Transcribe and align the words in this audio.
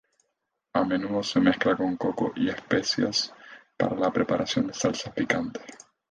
A 0.73 0.83
menudo 0.83 1.21
se 1.21 1.39
mezcla 1.39 1.75
con 1.77 1.95
coco 1.95 2.33
y 2.35 2.49
especias 2.49 3.31
para 3.77 3.95
la 3.95 4.11
preparación 4.11 4.65
de 4.65 4.73
salsas 4.73 5.13
picantes. 5.13 5.63